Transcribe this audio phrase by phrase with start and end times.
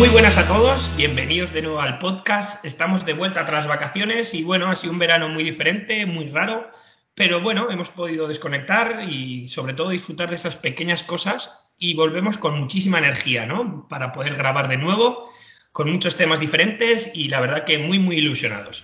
[0.00, 2.64] Muy buenas a todos, bienvenidos de nuevo al podcast.
[2.64, 6.70] Estamos de vuelta tras vacaciones y bueno, ha sido un verano muy diferente, muy raro,
[7.14, 12.38] pero bueno, hemos podido desconectar y sobre todo disfrutar de esas pequeñas cosas y volvemos
[12.38, 13.86] con muchísima energía, ¿no?
[13.90, 15.28] Para poder grabar de nuevo,
[15.70, 18.82] con muchos temas diferentes y la verdad que muy, muy ilusionados.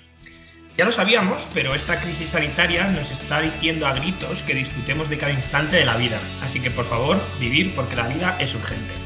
[0.76, 5.16] Ya lo sabíamos, pero esta crisis sanitaria nos está diciendo a gritos que disfrutemos de
[5.16, 6.20] cada instante de la vida.
[6.42, 9.05] Así que por favor, vivir porque la vida es urgente.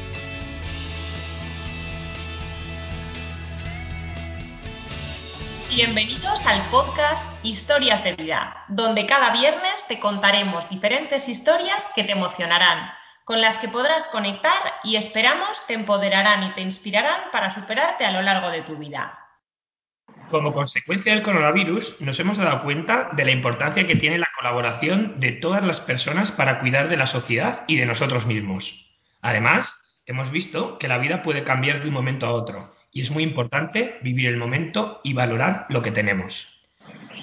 [5.73, 12.11] Bienvenidos al podcast Historias de Vida, donde cada viernes te contaremos diferentes historias que te
[12.11, 12.91] emocionarán,
[13.23, 18.11] con las que podrás conectar y esperamos te empoderarán y te inspirarán para superarte a
[18.11, 19.17] lo largo de tu vida.
[20.29, 25.21] Como consecuencia del coronavirus, nos hemos dado cuenta de la importancia que tiene la colaboración
[25.21, 28.91] de todas las personas para cuidar de la sociedad y de nosotros mismos.
[29.21, 29.73] Además,
[30.05, 33.23] hemos visto que la vida puede cambiar de un momento a otro y es muy
[33.23, 36.47] importante vivir el momento y valorar lo que tenemos.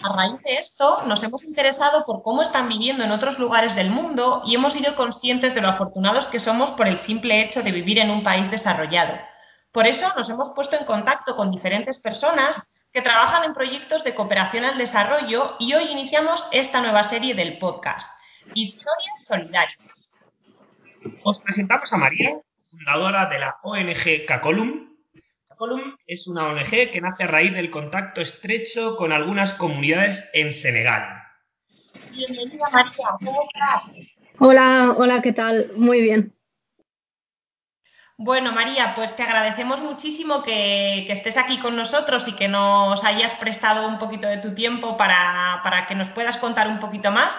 [0.02, 3.90] A raíz de esto, nos hemos interesado por cómo están viviendo en otros lugares del
[3.90, 7.72] mundo y hemos sido conscientes de lo afortunados que somos por el simple hecho de
[7.72, 9.18] vivir en un país desarrollado.
[9.72, 14.14] Por eso nos hemos puesto en contacto con diferentes personas que trabajan en proyectos de
[14.14, 18.08] cooperación al desarrollo y hoy iniciamos esta nueva serie del podcast,
[18.54, 20.12] Historias Solidarias.
[21.22, 22.38] Os presentamos a María,
[22.70, 24.87] fundadora de la ONG Cacolum,
[25.58, 30.52] Column es una ONG que nace a raíz del contacto estrecho con algunas comunidades en
[30.52, 31.20] Senegal.
[32.12, 33.90] Bienvenida María, ¿cómo estás?
[34.38, 35.72] Hola, hola, ¿qué tal?
[35.74, 36.32] Muy bien.
[38.16, 43.04] Bueno, María, pues te agradecemos muchísimo que, que, estés aquí con nosotros y que nos
[43.04, 47.10] hayas prestado un poquito de tu tiempo para, para que nos puedas contar un poquito
[47.10, 47.36] más.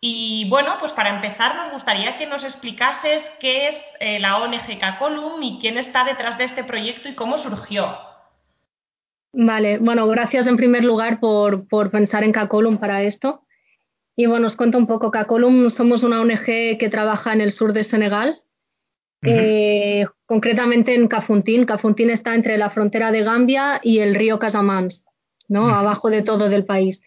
[0.00, 4.78] Y bueno, pues para empezar nos gustaría que nos explicases qué es eh, la ONG
[4.78, 7.98] Cacolum y quién está detrás de este proyecto y cómo surgió.
[9.32, 13.42] Vale, bueno, gracias en primer lugar por, por pensar en Cacolum para esto.
[14.16, 15.10] Y bueno, os cuento un poco.
[15.10, 18.42] Cacolum somos una ONG que trabaja en el sur de Senegal,
[19.22, 21.64] eh, concretamente en Cafuntín.
[21.64, 25.02] Cafuntín está entre la frontera de Gambia y el río Casamance,
[25.48, 25.68] ¿no?
[25.68, 27.00] Abajo de todo del país.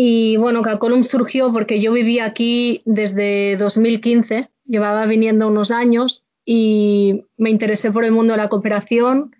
[0.00, 7.24] Y bueno, Cacolum surgió porque yo vivía aquí desde 2015, llevaba viniendo unos años y
[7.36, 9.34] me interesé por el mundo de la cooperación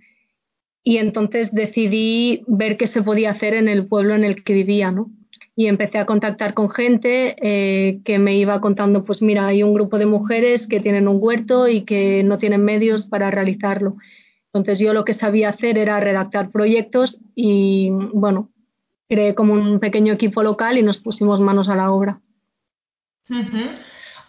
[0.82, 4.90] y entonces decidí ver qué se podía hacer en el pueblo en el que vivía,
[4.90, 5.12] ¿no?
[5.54, 9.74] Y empecé a contactar con gente eh, que me iba contando, pues mira, hay un
[9.74, 13.94] grupo de mujeres que tienen un huerto y que no tienen medios para realizarlo.
[14.52, 18.50] Entonces yo lo que sabía hacer era redactar proyectos y bueno,
[19.08, 22.20] creé como un pequeño equipo local y nos pusimos manos a la obra.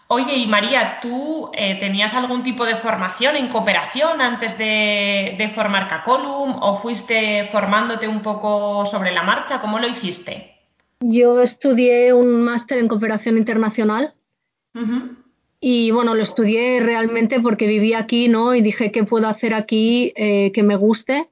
[0.07, 5.49] Oye, y María, ¿tú eh, tenías algún tipo de formación en cooperación antes de, de,
[5.53, 9.61] formar Cacolum o fuiste formándote un poco sobre la marcha?
[9.61, 10.55] ¿Cómo lo hiciste?
[11.01, 14.15] Yo estudié un máster en cooperación internacional
[15.61, 18.55] y bueno, lo estudié realmente porque vivía aquí, ¿no?
[18.55, 21.29] Y dije, ¿qué puedo hacer aquí eh, que me guste?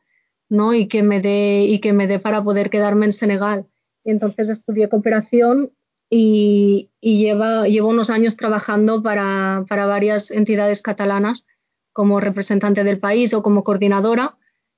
[0.50, 0.74] ¿No?
[0.74, 3.68] y que me dé y que me dé para poder quedarme en Senegal.
[4.03, 5.72] entonces estudié cooperación
[6.09, 11.46] y, y lleva, llevo unos años trabajando para, para, varias entidades catalanas
[11.91, 14.35] como representante del país o como coordinadora,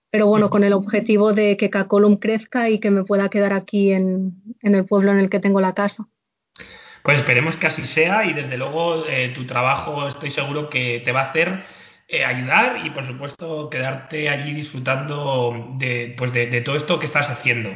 [0.09, 3.91] pero bueno, con el objetivo de que Cacolum crezca y que me pueda quedar aquí
[3.91, 6.07] en, en el pueblo en el que tengo la casa.
[7.03, 11.11] Pues esperemos que así sea y desde luego eh, tu trabajo estoy seguro que te
[11.11, 11.63] va a hacer
[12.11, 17.29] eh, ayudar y, por supuesto, quedarte allí disfrutando de, pues de, todo esto que estás
[17.29, 17.69] haciendo.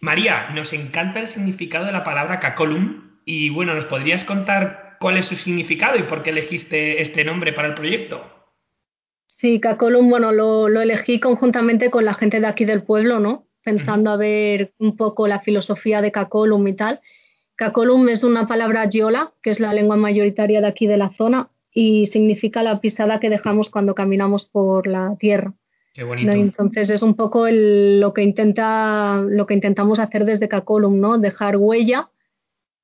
[0.00, 5.18] María, nos encanta el significado de la palabra cacolum y, bueno, ¿nos podrías contar cuál
[5.18, 8.24] es su significado y por qué elegiste este nombre para el proyecto?
[9.26, 13.48] Sí, cacolum, bueno, lo, lo elegí conjuntamente con la gente de aquí del pueblo, ¿no?
[13.62, 17.00] Pensando a ver un poco la filosofía de cacolum y tal.
[17.54, 21.50] Cacolum es una palabra yola, que es la lengua mayoritaria de aquí de la zona,
[21.72, 25.54] y significa la pisada que dejamos cuando caminamos por la tierra.
[25.94, 26.30] Qué bonito.
[26.32, 31.18] Entonces es un poco el, lo, que intenta, lo que intentamos hacer desde Cacolum, ¿no?
[31.18, 32.10] Dejar huella,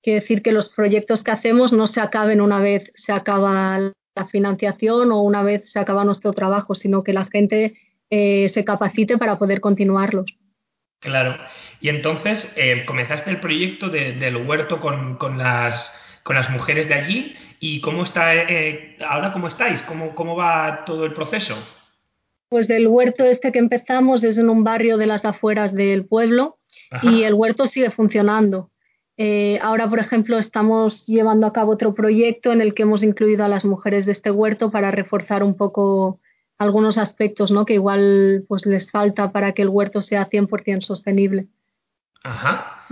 [0.02, 4.26] quiere decir que los proyectos que hacemos no se acaben una vez se acaba la
[4.26, 7.75] financiación o una vez se acaba nuestro trabajo, sino que la gente
[8.10, 10.36] eh, se capacite para poder continuarlos.
[11.00, 11.36] Claro.
[11.81, 15.92] Y entonces eh, comenzaste el proyecto de, del huerto con, con las
[16.25, 20.85] con las mujeres de allí y cómo está eh, ahora cómo estáis, cómo, cómo va
[20.85, 21.56] todo el proceso.
[22.49, 26.59] Pues del huerto este que empezamos es en un barrio de las afueras del pueblo
[26.91, 27.09] Ajá.
[27.09, 28.71] y el huerto sigue funcionando.
[29.17, 33.44] Eh, ahora, por ejemplo, estamos llevando a cabo otro proyecto en el que hemos incluido
[33.44, 36.20] a las mujeres de este huerto para reforzar un poco
[36.59, 37.65] algunos aspectos ¿no?
[37.65, 41.49] que igual pues, les falta para que el huerto sea 100% sostenible.
[42.23, 42.87] Ajá.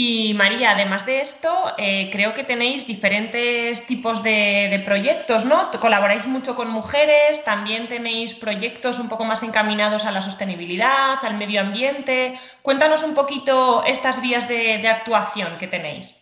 [0.00, 5.72] Y María, además de esto, eh, creo que tenéis diferentes tipos de, proyectos, ¿no?
[5.80, 11.36] Colaboráis mucho con mujeres, también tenéis proyectos un poco más encaminados a la sostenibilidad, al
[11.36, 12.38] medio ambiente.
[12.62, 16.14] Cuéntanos un poquito estas vías de, actuación que tenéis.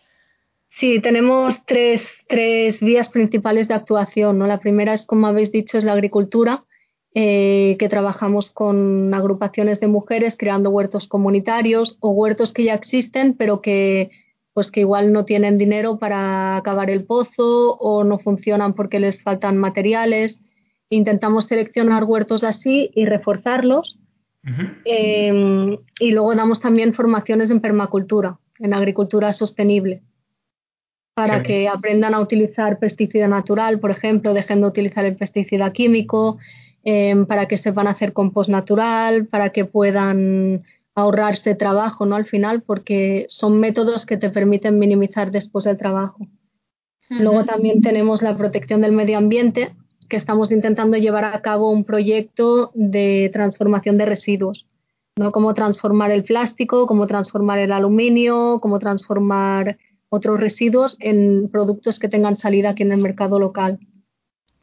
[0.69, 4.39] Sí, tenemos tres, tres vías principales de actuación.
[4.39, 4.47] ¿no?
[4.47, 6.63] La primera es, como habéis dicho, es la agricultura
[7.19, 13.33] eh, que trabajamos con agrupaciones de mujeres creando huertos comunitarios o huertos que ya existen,
[13.33, 14.11] pero que
[14.53, 19.19] pues que igual no tienen dinero para acabar el pozo o no funcionan porque les
[19.23, 20.39] faltan materiales.
[20.91, 23.97] Intentamos seleccionar huertos así y reforzarlos.
[24.85, 30.03] Em, y luego damos también formaciones en permacultura, en agricultura sostenible,
[31.15, 36.37] para que aprendan a utilizar pesticida natural, por ejemplo, dejen de utilizar el pesticida químico,
[36.89, 40.63] Em, para que sepan hacer compost natural, para que puedan
[40.95, 42.15] ahorrarse trabajo, ¿no?
[42.15, 46.25] Al final, porque son métodos que te permiten minimizar después el trabajo.
[47.09, 49.75] Luego también tenemos la protección del medio ambiente,
[50.07, 54.65] que estamos intentando llevar a cabo un proyecto de transformación de residuos,
[55.17, 55.33] ¿no?
[55.33, 62.07] Cómo transformar el plástico, cómo transformar el aluminio, cómo transformar otros residuos en productos que
[62.07, 63.77] tengan salida aquí en el mercado local.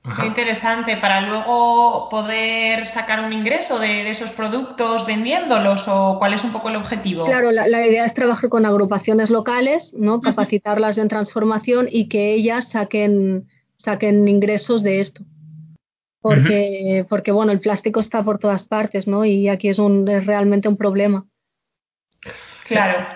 [0.05, 6.45] Qué interesante, para luego poder sacar un ingreso de, esos productos vendiéndolos o cuál es
[6.45, 7.25] un poco el objetivo.
[7.25, 10.21] Claro, la, idea es trabajar con agrupaciones locales, ¿no?
[10.21, 15.23] capacitarlas en transformación y que ellas saquen, saquen ingresos de esto.
[16.21, 19.25] Porque, porque bueno, el plástico está por todas partes, ¿no?
[19.25, 21.25] Y aquí es, un, es realmente un problema.
[22.67, 23.07] Claro.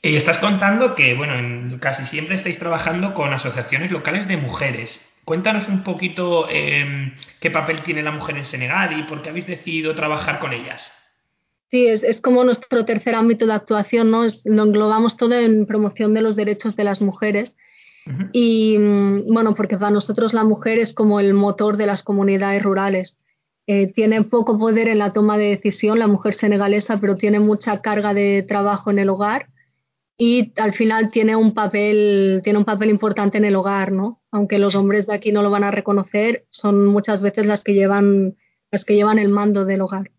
[0.00, 5.00] Y estás contando que, bueno, casi siempre estáis trabajando con asociaciones locales de mujeres.
[5.30, 9.46] Cuéntanos un poquito em, qué papel tiene la mujer en Senegal y por qué habéis
[9.46, 10.82] decidido trabajar con ellas.
[11.70, 14.24] Sí, es, como nuestro tercer ámbito de actuación, ¿no?
[14.44, 17.52] lo englobamos todo en promoción de los derechos de las mujeres.
[18.32, 22.64] Y mm, bueno, porque para nosotros la mujer es como el motor de las comunidades
[22.64, 23.20] rurales.
[23.68, 27.82] Eh, tiene poco poder en la toma de decisión la mujer senegalesa, pero tiene mucha
[27.82, 29.46] carga de trabajo en el hogar
[30.22, 34.20] y al final tiene un papel, tiene un papel importante en el hogar, ¿no?
[34.30, 37.72] Aunque los hombres de aquí no lo van a reconocer, son muchas veces las que
[37.72, 38.36] llevan,
[38.70, 40.10] las que llevan el mando del hogar.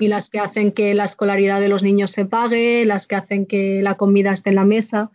[0.00, 3.44] Y las que hacen que la escolaridad de los niños se pague, las que hacen
[3.44, 5.10] que la comida esté en la mesa.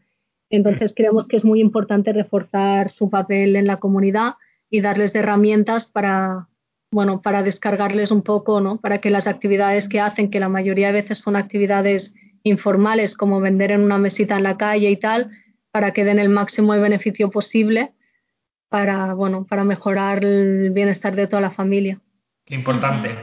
[0.52, 4.36] Entonces creemos que es muy importante reforzar su papel en la comunidad
[4.70, 6.50] y darles herramientas para,
[6.92, 8.80] bueno, para descargarles un poco, ¿no?
[8.80, 13.42] Para que las actividades que hacen, que la mayoría de veces son actividades informales como
[13.42, 15.30] vender en una mesita en la calle y tal,
[15.72, 17.94] para que den el máximo de beneficio posible
[18.70, 22.00] para, bueno, para mejorar el bienestar de toda la familia.
[22.46, 23.18] Qué importante.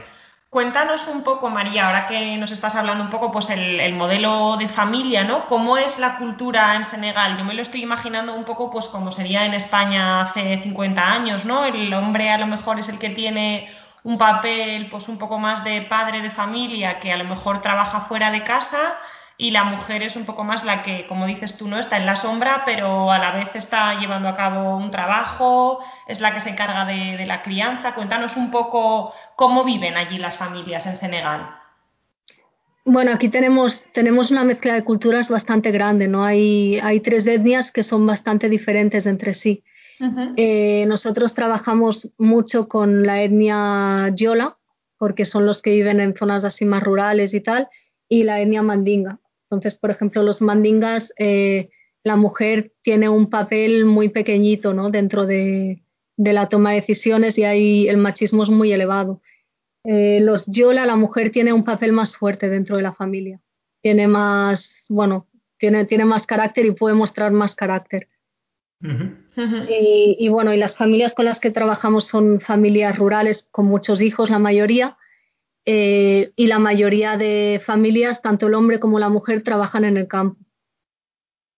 [0.49, 4.55] Cuéntanos un poco, María, ahora que nos estás hablando un poco, pues el, el, modelo
[4.57, 5.45] de familia, ¿no?
[5.45, 7.37] ¿Cómo es la cultura en Senegal?
[7.37, 11.43] Yo me lo estoy imaginando un poco, pues como sería en España hace 50 años,
[11.43, 11.65] ¿no?
[11.65, 13.69] El hombre a lo mejor es el que tiene
[14.07, 18.05] un papel, pues un poco más de padre de familia, que a lo mejor trabaja
[18.07, 18.95] fuera de casa
[19.37, 22.05] y la mujer es un poco más la que, como dices tú, no está en
[22.05, 26.39] la sombra, pero a la vez está llevando a cabo un trabajo, es la que
[26.39, 27.95] se encarga de, la crianza.
[27.95, 31.49] Cuéntanos un poco cómo viven allí las familias en Senegal.
[32.85, 36.23] Bueno, aquí tenemos, tenemos una mezcla de culturas bastante grande, ¿no?
[36.23, 39.65] Hay, hay tres etnias que son bastante diferentes entre sí.
[40.35, 44.57] Eh, nosotros trabajamos mucho con la etnia Yola,
[44.97, 47.67] porque son los que viven en zonas así más rurales y tal,
[48.07, 49.19] y la etnia Mandinga.
[49.49, 51.69] Entonces, por ejemplo, los mandingas, eh,
[52.03, 54.89] la mujer tiene un papel muy pequeñito ¿no?
[54.89, 55.83] dentro de,
[56.17, 59.21] la toma de decisiones y ahí el machismo es muy elevado.
[59.83, 63.39] Eh, los yola, la mujer tiene un papel más fuerte dentro de la familia.
[63.81, 65.27] Tiene más, bueno,
[65.57, 68.09] tiene, tiene más carácter y puede mostrar más carácter.
[68.81, 74.01] Y, y, bueno, y las familias con las que trabajamos son familias rurales con muchos
[74.01, 74.97] hijos, la mayoría,
[75.69, 80.07] eh, y la mayoría de familias, tanto el hombre como la mujer, trabajan en el
[80.07, 80.39] campo.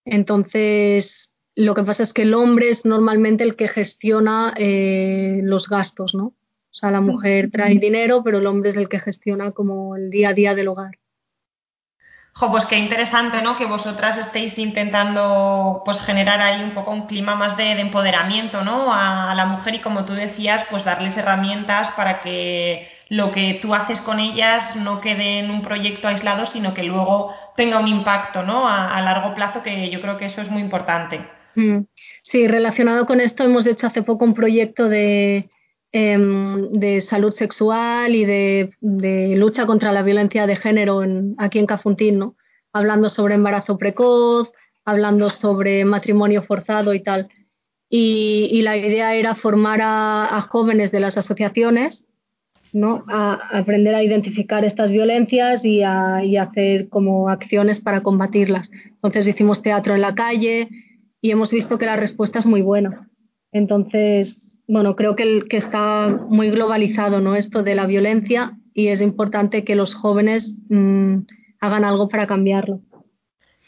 [0.04, 5.68] Entonces, lo que pasa es que el hombre es normalmente el que gestiona eh, los
[5.68, 6.24] gastos, ¿no?
[6.24, 10.10] O sea, la mujer trae dinero, pero el hombre es el que gestiona como el
[10.10, 10.99] día a día del hogar.
[12.48, 13.56] Pues qué interesante, ¿no?
[13.56, 18.92] Que vosotras estéis intentando pues generar ahí un poco un clima más de, empoderamiento, ¿no?
[18.92, 23.58] A, a, la mujer y como tú decías, pues darles herramientas para que lo que
[23.60, 27.88] tú haces con ellas no quede en un proyecto aislado, sino que luego tenga un
[27.88, 28.66] impacto ¿no?
[28.68, 31.20] a, largo plazo, que yo creo que eso es muy importante.
[31.56, 31.80] Mm.
[32.22, 35.50] Sí, relacionado con esto hemos hecho hace poco un proyecto de,
[35.92, 38.70] em, de salud sexual y de,
[39.36, 41.02] lucha contra la violencia de género
[41.38, 42.32] aquí en Cafuntín,
[42.72, 44.52] hablando sobre embarazo precoz,
[44.84, 47.28] hablando sobre matrimonio forzado y tal.
[47.88, 52.06] Y, la idea era formar a, jóvenes de las asociaciones,
[52.72, 53.04] ¿no?
[53.08, 58.70] A, aprender a identificar estas violencias y a y hacer como acciones para combatirlas.
[58.86, 60.68] Entonces hicimos teatro en la calle
[61.20, 63.10] y hemos visto que la respuesta es muy buena.
[63.52, 64.38] Entonces,
[64.70, 67.34] bueno, creo que, el, que está muy globalizado ¿no?
[67.34, 71.18] esto de la violencia y es importante que los jóvenes mm,
[71.60, 72.80] hagan algo para cambiarlo.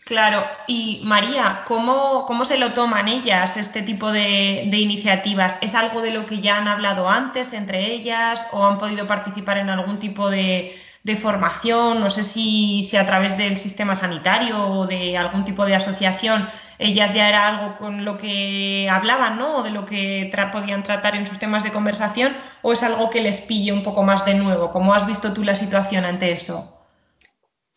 [0.05, 5.57] Claro, y María, ¿cómo, cómo se lo toman ellas este tipo de, iniciativas?
[5.61, 9.59] ¿Es algo de lo que ya han hablado antes entre ellas o han podido participar
[9.59, 10.77] en algún tipo de,
[11.21, 12.01] formación?
[12.01, 16.49] No sé si, si, a través del sistema sanitario o de algún tipo de asociación
[16.79, 19.59] ellas ya era algo con lo que hablaban, ¿no?
[19.59, 23.21] O de lo que podían tratar en sus temas de conversación, o es algo que
[23.21, 24.71] les pille un poco más de nuevo.
[24.71, 26.79] ¿Cómo has visto tú la situación ante eso?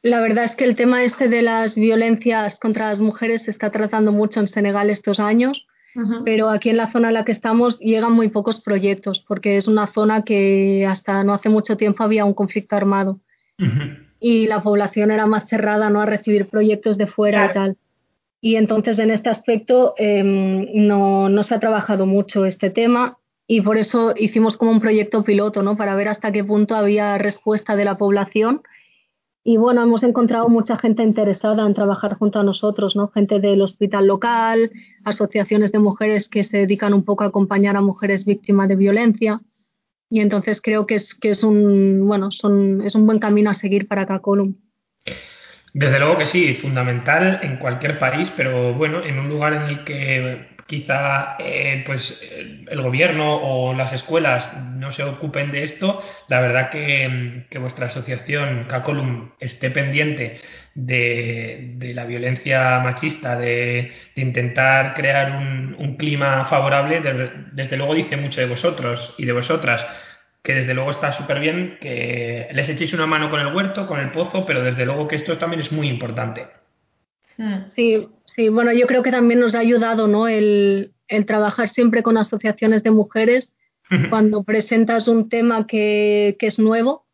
[0.02, 3.72] La verdad es que el tema este de las violencias contra las mujeres se está
[3.72, 5.66] tratando mucho en Senegal estos años,
[6.26, 9.68] pero aquí en la zona en la que estamos llegan muy pocos proyectos, porque es
[9.68, 13.20] una zona que hasta no hace mucho tiempo había un conflicto armado
[14.20, 16.02] y la población era más cerrada ¿no?
[16.02, 17.78] a recibir proyectos de fuera y tal.
[18.42, 23.62] Y entonces en este aspecto em, no, no se ha trabajado mucho este tema y
[23.62, 25.78] por eso hicimos como un proyecto piloto, ¿no?
[25.78, 28.62] Para ver hasta qué punto había respuesta de la población
[29.48, 33.10] y bueno, hemos encontrado mucha gente interesada en trabajar junto a nosotros, ¿no?
[33.10, 34.72] Gente del hospital local,
[35.04, 39.40] asociaciones de mujeres que se dedican un poco a acompañar a mujeres víctimas de violencia.
[40.10, 43.54] Y entonces creo que es, que es un bueno, son, es un buen camino a
[43.54, 44.56] seguir para Cacolum.
[45.76, 49.84] Desde luego que sí, fundamental en cualquier país, pero bueno, en un lugar en el
[49.84, 56.40] que quizá eh, pues el gobierno o las escuelas no se ocupen de esto, la
[56.40, 60.40] verdad que, vuestra asociación CACOLUM esté pendiente
[60.76, 67.02] de, la violencia machista, de, intentar crear un, clima favorable,
[67.52, 69.86] desde luego dice mucho de vosotros y de vosotras
[70.46, 74.00] que desde luego está súper bien que les echéis una mano con el huerto, con
[74.00, 76.46] el pozo, pero desde luego que esto también es muy importante.
[77.36, 77.68] Hmm.
[77.70, 80.28] Sí, sí, bueno, yo creo que también nos ha ayudado, ¿no?
[80.28, 80.92] El,
[81.26, 83.52] trabajar siempre con asociaciones de mujeres.
[84.10, 87.06] Cuando presentas un tema que, es nuevo,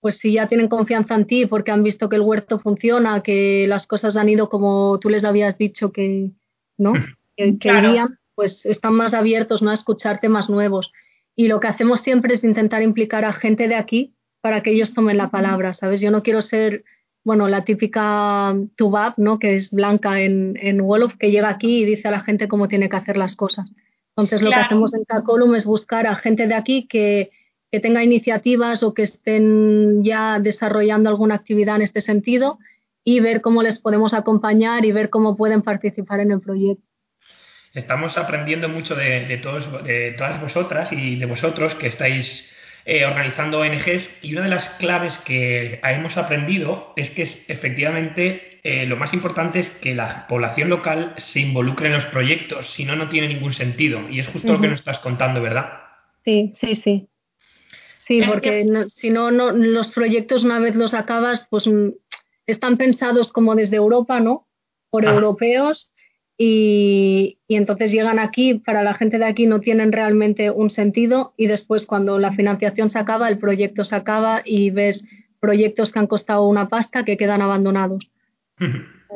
[0.00, 3.66] pues si ya tienen confianza en ti porque han visto que el huerto funciona, que
[3.66, 6.30] las cosas han ido como tú les habías dicho que,
[6.78, 6.92] ¿no?
[7.36, 9.70] que, irían, pues están más abiertos ¿no?
[9.70, 10.92] a escuchar temas nuevos.
[11.34, 14.92] Y lo que hacemos siempre es intentar implicar a gente de aquí para que ellos
[14.92, 16.00] tomen la palabra, ¿sabes?
[16.00, 16.84] Yo no quiero ser
[17.24, 19.38] bueno, la típica Tubab, ¿no?
[19.38, 22.68] que es blanca en, en Wolof, que llega aquí y dice a la gente cómo
[22.68, 23.72] tiene que hacer las cosas.
[24.16, 27.30] Entonces, lo que hacemos en Cacolum es buscar a gente de aquí que,
[27.70, 32.58] que tenga iniciativas o que estén ya desarrollando alguna actividad en este sentido
[33.04, 36.86] y ver cómo les podemos acompañar y ver cómo pueden participar en el proyecto.
[37.74, 42.52] Estamos aprendiendo mucho de, de, todos, de todas vosotras y de vosotros que estáis
[42.84, 48.86] eh, organizando ONGs y una de las claves que hemos aprendido es que efectivamente eh,
[48.86, 52.96] lo más importante es que la población local se involucre en los proyectos, si no,
[52.96, 54.08] no tiene ningún sentido.
[54.10, 55.66] Y es justo lo que nos estás contando, ¿verdad?
[56.24, 57.08] Sí, sí, sí.
[57.98, 61.90] Sí, porque si no, no, los proyectos una vez los acabas, pues mm,
[62.46, 64.48] están pensados como desde Europa, ¿no?
[64.90, 65.14] Por ah.
[65.14, 65.91] europeos
[66.44, 71.46] y, entonces llegan aquí, para la gente de aquí no tienen realmente un sentido y
[71.46, 75.04] después cuando la financiación se acaba, el proyecto se acaba y ves
[75.38, 78.10] proyectos que han costado una pasta que quedan abandonados.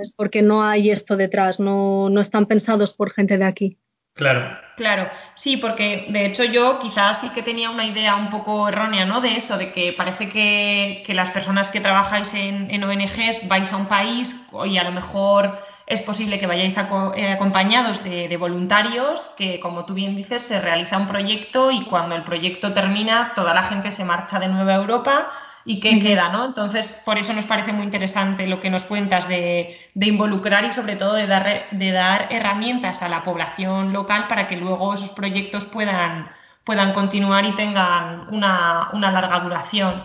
[0.01, 3.77] Es porque no hay esto detrás, no, no están pensados por gente de aquí.
[4.13, 4.59] Claro.
[4.77, 9.05] Claro, sí, porque de hecho yo quizás sí que tenía una idea un poco errónea,
[9.05, 9.21] ¿no?
[9.21, 13.73] De eso, de que parece que, que las personas que trabajáis en, en ONGs vais
[13.73, 14.33] a un país
[14.67, 19.95] y a lo mejor es posible que vayáis eh, acompañados de, voluntarios, que como tú
[19.95, 24.05] bien dices, se realiza un proyecto y cuando el proyecto termina, toda la gente se
[24.05, 25.31] marcha de nuevo a Europa
[25.65, 26.45] y qué queda, ¿no?
[26.45, 30.97] Entonces, por eso nos parece muy interesante lo que nos cuentas de, involucrar y sobre
[30.97, 35.65] todo de dar, de dar herramientas a la población local para que luego esos proyectos
[35.67, 36.29] puedan,
[36.65, 40.05] puedan continuar y tengan una, una larga duración.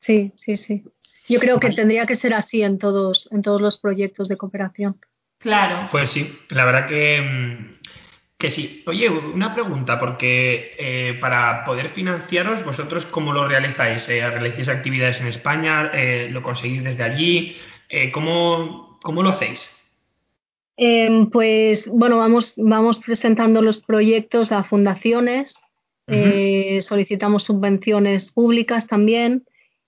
[0.00, 0.84] Sí, sí, sí.
[1.28, 4.96] Yo creo que tendría que ser así en todos, en todos los proyectos de cooperación.
[5.38, 5.88] Claro.
[5.90, 7.80] Pues sí, la verdad que, mm,
[8.38, 8.82] que sí.
[8.86, 14.08] Oye, una pregunta, porque eh, para poder financiaros, ¿vosotros cómo lo realizáis?
[14.08, 15.90] Eh, ¿Realizáis actividades en España?
[15.94, 17.56] Eh, ¿Lo conseguís desde allí?
[18.12, 19.60] ¿cómo, ¿Cómo lo hacéis?
[20.76, 25.54] Em, pues bueno, vamos, vamos presentando los proyectos a fundaciones
[26.06, 29.44] eh, solicitamos subvenciones públicas también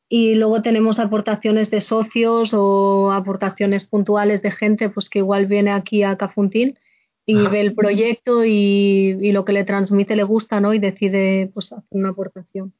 [0.08, 5.72] y luego tenemos aportaciones de socios o aportaciones puntuales de gente pues que igual viene
[5.72, 6.78] aquí a Cafuntín
[7.26, 10.72] y ve el proyecto y, lo que le transmite le gusta, ¿no?
[10.72, 12.72] Y decide pues hacer una aportación.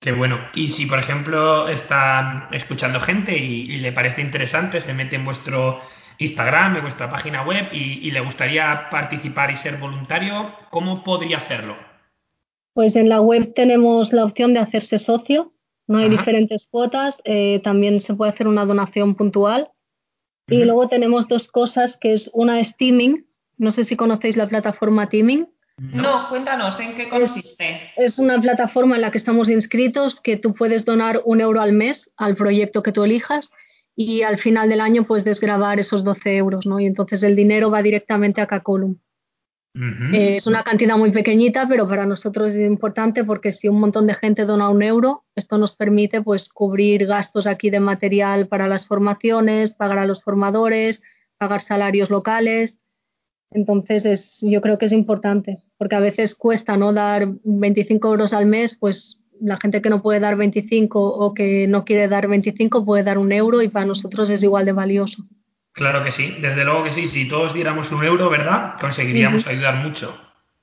[0.00, 0.38] Qué bueno.
[0.54, 5.80] Y si, por ejemplo, está escuchando gente y, le parece interesante, se mete en vuestro
[6.18, 11.76] Instagram, en vuestra página web y, le gustaría participar y ser voluntario, ¿cómo podría hacerlo?
[12.72, 15.51] Pues en la web tenemos la opción de hacerse socio,
[15.86, 19.68] no hay diferentes cuotas, eh, también se puede hacer una donación puntual.
[20.48, 23.26] Y luego tenemos dos cosas, que es una es Teaming,
[23.58, 25.48] no sé si conocéis la plataforma Teaming.
[25.78, 27.90] No, cuéntanos, ¿en qué consiste?
[27.96, 31.72] Es, una plataforma en la que estamos inscritos, que tú puedes donar un euro al
[31.72, 33.50] mes al proyecto que tú elijas
[33.96, 36.78] y al final del año puedes desgravar esos 12 euros, ¿no?
[36.80, 38.96] Y entonces el dinero va directamente a Cacolum.
[39.74, 44.06] Eh, es una cantidad muy pequeñita, pero para nosotros es importante porque si un montón
[44.06, 48.68] de gente dona un euro, esto nos permite pues cubrir gastos aquí de material para
[48.68, 51.02] las formaciones, pagar a los formadores,
[51.38, 52.76] pagar salarios locales.
[53.50, 58.32] Entonces es, yo creo que es importante, porque a veces cuesta no dar 25 euros
[58.34, 62.28] al mes, pues la gente que no puede dar 25 o que no quiere dar
[62.28, 65.24] 25 puede dar un euro y para nosotros es igual de valioso.
[65.72, 67.08] Claro que sí, desde luego que sí.
[67.08, 68.74] Si todos diéramos un euro, ¿verdad?
[68.80, 70.14] Conseguiríamos ayudar mucho.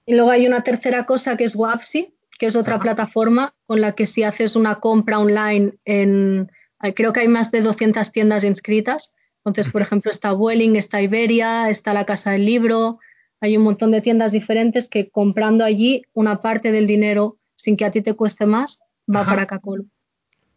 [0.05, 3.93] Y luego hay una tercera cosa que es Wapsi, que es otra plataforma con la
[3.93, 6.51] que si haces una compra online en,
[6.95, 9.13] creo que hay más de 200 tiendas inscritas.
[9.43, 12.99] Entonces, por ejemplo, está Vueling, está Iberia, está la Casa del Libro,
[13.41, 17.85] hay un montón de tiendas diferentes que comprando allí una parte del dinero sin que
[17.85, 18.79] a ti te cueste más
[19.13, 19.85] va para Cacolo.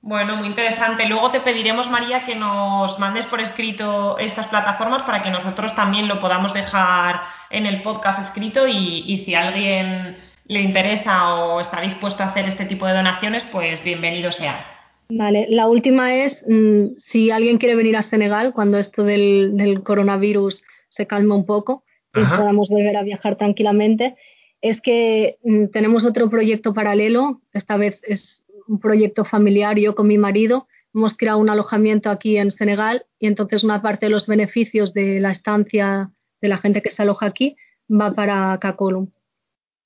[0.05, 1.07] Bueno, muy interesante.
[1.07, 6.09] Luego te pediremos, María, que nos mandes por escrito estas plataformas para que nosotros también
[6.09, 10.17] lo podamos dejar en el podcast escrito y, si a alguien
[10.49, 14.67] le interesa o está dispuesto a hacer este tipo de donaciones, pues bienvenido sea.
[15.09, 20.65] Vale, la última es mm, si alguien quiere venir a Senegal cuando esto del, coronavirus
[20.89, 24.17] se calme un poco y podamos volver a viajar tranquilamente,
[24.63, 30.09] es que mm, tenemos otro proyecto paralelo, esta vez es un proyecto familiar, yo con
[30.09, 34.27] mi marido, hemos creado un alojamiento aquí en Senegal y entonces una parte de los
[34.27, 37.57] beneficios de la estancia de la gente que se aloja aquí
[37.89, 39.11] va para Cacolum.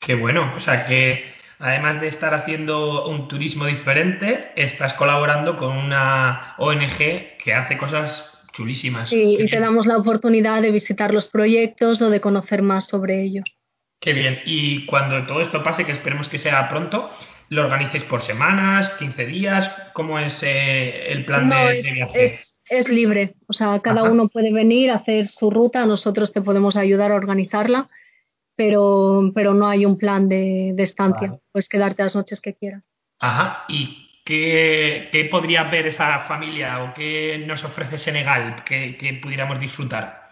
[0.01, 1.25] Qué bueno, o sea que
[1.59, 6.99] además de estar haciendo un turismo diferente, estás colaborando con una ONG
[7.43, 9.11] que hace cosas chulísimas.
[9.11, 13.23] Sí, y te damos la oportunidad de visitar los proyectos o de conocer más sobre
[13.23, 13.45] ellos.
[14.01, 14.41] Qué bien.
[14.45, 17.11] Y cuando todo esto pase, que esperemos que sea pronto,
[17.49, 19.71] ¿Lo organizáis por semanas, 15 días?
[19.93, 22.41] ¿Cómo es eh, el plan de, viaje?
[22.69, 26.77] Es, libre, o sea, cada uno puede venir a hacer su ruta, nosotros te podemos
[26.77, 27.89] ayudar a organizarla,
[28.57, 32.91] pero, pero no hay un plan de, estancia, puedes quedarte las noches que quieras.
[33.21, 39.13] Ajá, ¿y qué, qué, podría ver esa familia o qué nos ofrece Senegal que, que
[39.15, 40.26] pudiéramos disfrutar?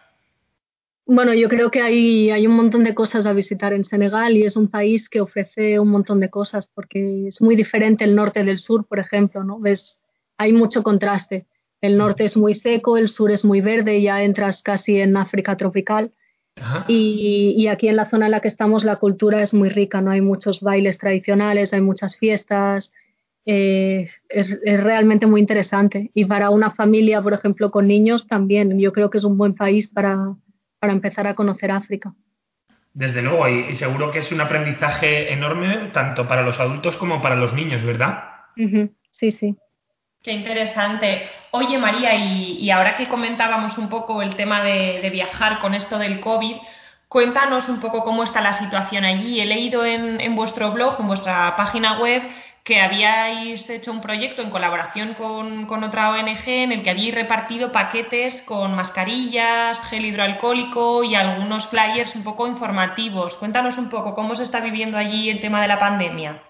[1.07, 4.45] Bueno, yo creo que hay, hay un montón de cosas a visitar en Senegal y
[4.45, 8.43] es un país que ofrece un montón de cosas porque es muy diferente el norte
[8.43, 9.61] del sur, por ejemplo, ¿no?
[9.61, 9.99] Ves,
[10.39, 11.47] hay mucho contraste.
[11.83, 15.59] El norte es muy seco, el sur es muy verde, ya entras casi en África
[15.59, 16.13] tropical.
[16.89, 20.01] Y, y, aquí en la zona en la que estamos la cultura es muy rica,
[20.01, 22.93] no hay muchos bailes tradicionales, hay muchas fiestas,
[23.45, 26.13] eh, es, es, realmente muy interesante.
[26.15, 29.55] Y para una familia, por ejemplo, con niños también, yo creo que es un buen
[29.55, 30.37] país para,
[30.85, 32.13] para empezar a conocer África.
[32.93, 37.37] Desde luego, y, seguro que es un aprendizaje enorme tanto para los adultos como para
[37.37, 38.25] los niños, ¿verdad?
[39.11, 39.57] Sí, sí.
[40.23, 41.23] Qué interesante.
[41.53, 45.99] Oye, María, y, ahora que comentábamos un poco el tema de, de, viajar con esto
[45.99, 46.57] del COVID,
[47.09, 49.41] cuéntanos un poco cómo está la situación allí.
[49.41, 52.23] He leído en, en vuestro blog, en vuestra página web,
[52.65, 57.73] que habíais hecho un proyecto en colaboración con, otra ONG en el que habíais repartido
[57.73, 63.35] paquetes con mascarillas, gel hidroalcohólico y algunos flyers un poco informativos.
[63.35, 66.43] Cuéntanos un poco cómo se está viviendo allí el tema de la pandemia.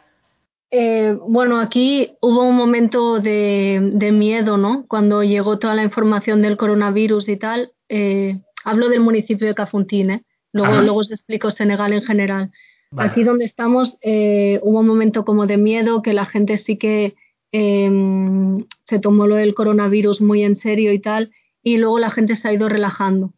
[0.71, 4.87] Eh, bueno, aquí hubo un momento de, miedo, ¿no?
[4.87, 7.73] Cuando llegó toda la información del coronavirus y tal.
[7.89, 10.23] Eh, hablo del municipio de Cafuntine, ¿eh?
[10.53, 12.51] luego, luego os explico Senegal en general.
[12.99, 17.15] Aquí donde estamos eh, hubo un momento como de miedo que la gente sí que
[17.53, 21.31] em, se tomó lo del coronavirus muy en serio y tal,
[21.63, 23.33] y luego la gente se ha ido relajando,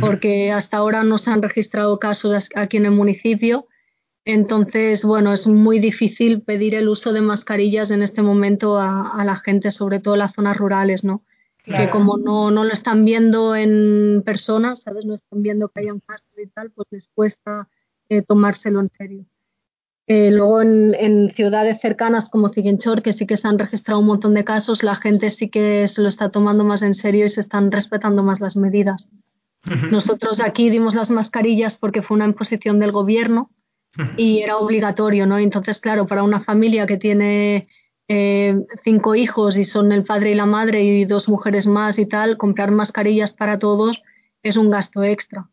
[0.00, 3.66] porque hasta ahora no se han registrado casos aquí en el municipio.
[4.24, 9.36] Entonces, bueno, es muy difícil pedir el uso de mascarillas en este momento a, la
[9.36, 11.22] gente, sobre todo en las zonas rurales, ¿no?
[11.64, 15.04] Que como no, no lo están viendo en persona, ¿sabes?
[15.04, 17.68] No están viendo que haya un caso y tal, pues les cuesta
[18.08, 19.26] eh, tomárselo en serio.
[20.06, 24.32] Eh, luego en, ciudades cercanas como Ziguinchor, que sí que se han registrado un montón
[24.32, 27.42] de casos, la gente sí que se lo está tomando más en serio y se
[27.42, 29.08] están respetando más las medidas.
[29.90, 33.50] Nosotros aquí dimos las mascarillas porque fue una imposición del gobierno
[34.16, 35.38] y era obligatorio, ¿no?
[35.38, 37.68] Entonces, claro, para una familia que tiene
[38.08, 42.06] eh, cinco hijos y son el padre y la madre y dos mujeres más y
[42.06, 44.02] tal, comprar mascarillas para todos
[44.42, 45.50] es un gasto extra.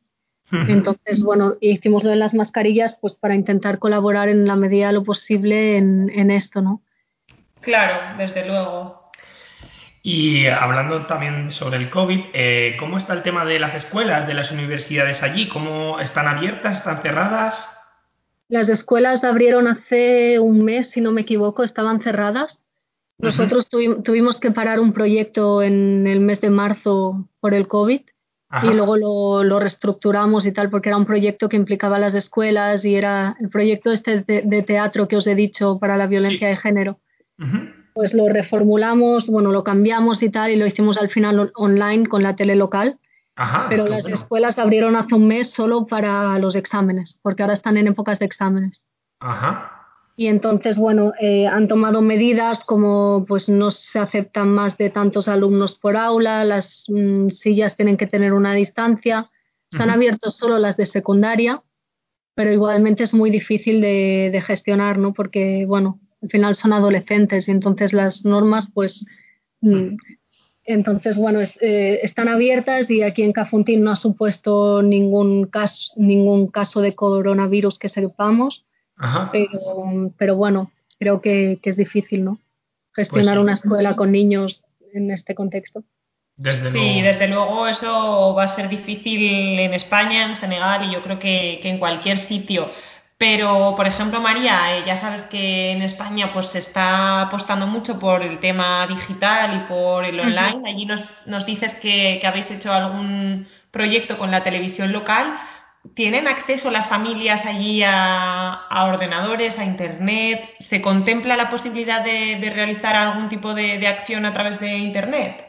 [0.52, 4.94] Entonces, bueno, hicimos lo de las mascarillas pues para intentar colaborar en la medida de
[4.94, 6.82] lo posible en, esto, ¿no?
[7.62, 9.12] Claro, desde luego.
[10.04, 14.36] Y hablando también sobre el COVID, eh, ¿cómo está el tema de las escuelas, de
[14.36, 15.48] las universidades allí?
[15.48, 17.68] ¿Cómo están abiertas, están cerradas?
[18.48, 22.60] Las escuelas abrieron hace un mes, si no me equivoco, estaban cerradas.
[23.18, 28.02] Nosotros tuvimos que parar un proyecto en el mes de marzo por el COVID
[28.64, 32.96] y luego lo, reestructuramos y tal porque era un proyecto que implicaba las escuelas y
[32.96, 37.00] era el proyecto este de, teatro que os he dicho para la violencia de género.
[37.94, 42.24] Pues lo reformulamos, bueno, lo cambiamos y tal y lo hicimos al final online con
[42.24, 42.98] la tele local.
[43.70, 47.88] pero las escuelas abrieron hace un mes solo para los exámenes, porque ahora están en
[47.88, 48.82] épocas de exámenes.
[49.20, 49.75] Ajá.
[50.18, 55.28] Y entonces, bueno, eh, han tomado medidas como pues no se aceptan más de tantos
[55.28, 59.30] alumnos por aula, las mm, sillas tienen que tener una distancia.
[59.72, 61.62] Se han abierto solo las de secundaria,
[62.34, 65.14] pero igualmente es muy difícil de, gestionar, ¿no?
[65.14, 69.06] Porque, bueno, al final son adolescentes y entonces las normas, pues,
[69.60, 69.98] mm,
[70.64, 76.48] entonces, bueno, eh, están abiertas y aquí en Cafuntín no ha supuesto ningún caso, ningún
[76.48, 78.66] caso de coronavirus que sepamos
[79.32, 82.40] pero, pero bueno, creo que, es difícil, ¿no?
[82.94, 85.84] Gestionar pues una escuela con niños en este contexto.
[86.38, 91.20] sí, desde luego eso va a ser difícil en España, en Senegal y yo creo
[91.20, 92.70] que, en cualquier sitio.
[93.18, 97.98] Pero, por ejemplo, María, eh, ya sabes que en España pues se está apostando mucho
[97.98, 100.70] por el tema digital y por el online.
[100.70, 105.38] Allí nos, nos dices que, que habéis hecho algún proyecto con la televisión local.
[105.94, 110.50] ¿Tienen acceso las familias allí a, ordenadores, a Internet?
[110.60, 115.46] ¿Se contempla la posibilidad de, realizar algún tipo de, acción a través de Internet?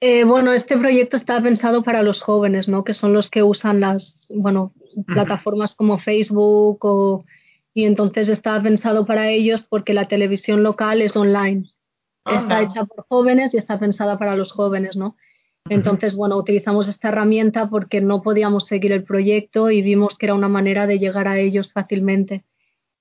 [0.00, 2.84] Eh, bueno, este proyecto está pensado para los jóvenes, ¿no?
[2.84, 4.72] Que son los que usan las, bueno,
[5.06, 7.24] plataformas como Facebook o,
[7.74, 11.64] y entonces está pensado para ellos porque la televisión local es online.
[12.26, 15.16] Está hecha por jóvenes y está pensada para los jóvenes, ¿no?
[15.70, 20.34] Entonces, bueno, utilizamos esta herramienta porque no podíamos seguir el proyecto y vimos que era
[20.34, 22.44] una manera de llegar a ellos fácilmente.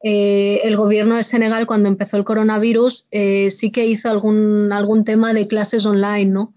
[0.04, 5.04] Eh, el gobierno de Senegal, cuando empezó el coronavirus, eh, sí que hizo algún, algún
[5.04, 6.54] tema de clases online, ¿no?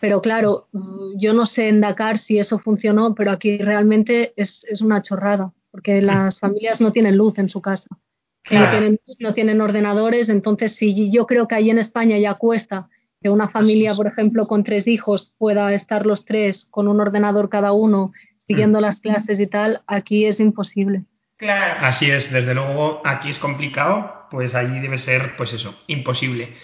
[0.00, 4.64] Pero claro, mm, yo no sé en Dakar si eso funcionó, pero aquí realmente es,
[4.68, 7.88] es una chorrada, porque las familias no tienen luz en su casa.
[8.48, 12.88] No, tienen, no tienen ordenadores, entonces si yo creo que ahí en España ya cuesta
[13.26, 17.48] que una familia, por ejemplo, con tres hijos pueda estar los tres con un ordenador
[17.48, 18.12] cada uno
[18.46, 21.02] siguiendo las clases y tal, aquí es imposible.
[21.36, 21.84] Claro.
[21.84, 26.54] Así es, desde luego aquí es complicado, pues allí debe ser, pues eso, imposible.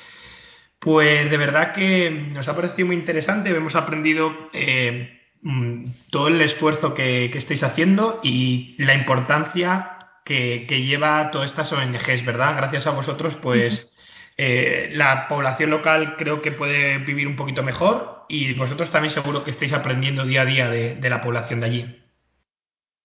[0.79, 6.41] Pues de verdad que nos ha parecido muy interesante, hemos aprendido eh, mm, todo el
[6.43, 12.55] esfuerzo que, estáis haciendo y la importancia que, que, lleva todas estas ONGs, ¿verdad?
[12.57, 13.92] Gracias a vosotros, pues
[14.37, 19.45] eh, la población local creo que puede vivir un poquito mejor y vosotros también seguro
[19.45, 22.03] que estáis aprendiendo día a día de, la población de allí.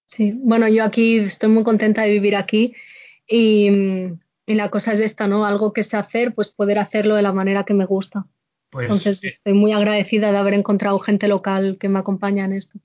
[0.05, 2.73] Sí, bueno, yo aquí estoy muy contenta de vivir aquí
[3.27, 3.69] y,
[4.45, 5.45] la cosa es esta, ¿no?
[5.45, 8.25] Algo que sé hacer, pues poder hacerlo de la manera que me gusta.
[8.69, 12.79] Pues, Entonces estoy muy agradecida de haber encontrado gente local que me acompaña en esto.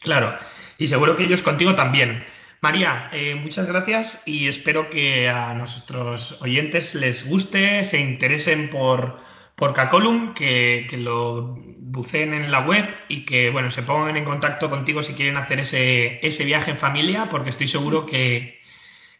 [0.00, 0.34] Claro,
[0.78, 2.24] y seguro que ellos contigo también.
[2.62, 9.18] María, eh, muchas gracias y espero que a nuestros oyentes les guste, se interesen por,
[9.56, 14.70] por Cacolum, que, lo buceen en la web y que bueno, se pongan en contacto
[14.70, 18.60] contigo si quieren hacer ese, ese viaje en familia, porque estoy seguro que,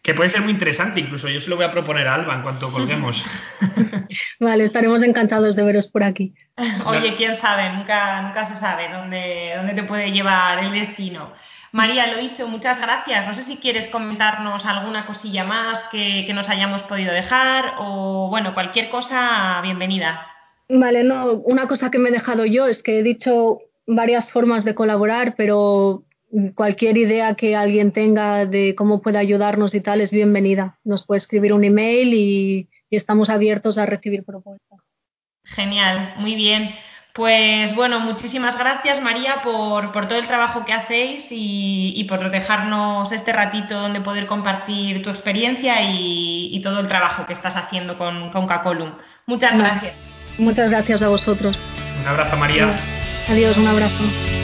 [0.02, 1.00] que puede ser muy interesante.
[1.00, 3.20] Incluso yo se lo voy a proponer a Alba en cuanto colguemos.
[4.40, 6.33] vale, estaremos encantados de veros por aquí.
[6.87, 11.33] Oye, quién sabe, nunca, nunca se sabe dónde, dónde te puede llevar el destino.
[11.72, 13.26] María, lo dicho, muchas gracias.
[13.26, 18.52] No sé si quieres comentarnos alguna cosilla más que, nos hayamos podido dejar o, bueno,
[18.52, 20.26] cualquier cosa, bienvenida.
[20.68, 24.64] Vale, no, una cosa que me he dejado yo es que he dicho varias formas
[24.64, 26.04] de colaborar, pero
[26.54, 30.78] cualquier idea que alguien tenga de cómo puede ayudarnos y tal es bienvenida.
[30.85, 34.80] Nos puede escribir un email y estamos abiertos a recibir propuestas.
[35.44, 36.74] Genial, muy bien.
[37.14, 43.33] Pues bueno, muchísimas gracias María por, todo el trabajo que hacéis y, por dejarnos este
[43.33, 48.46] ratito donde poder compartir tu experiencia y, todo el trabajo que estás haciendo con, con
[48.46, 48.92] Cacolum.
[49.27, 49.94] Muchas gracias.
[50.38, 51.59] Muchas gracias a vosotros.
[52.01, 52.75] Un abrazo María.
[53.29, 54.41] Adiós un abrazo.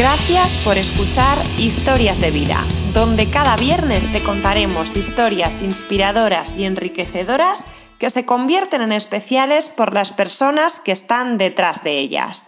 [0.00, 7.62] Gracias por escuchar Historias de Vida, donde cada viernes te contaremos historias inspiradoras y enriquecedoras
[7.98, 12.42] que se convierten en especiales por las personas que están detrás de ellas.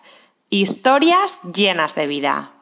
[0.49, 2.53] Historias llenas de vida.